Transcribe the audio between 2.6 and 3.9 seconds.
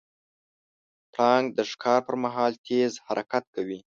تیز حرکت کوي.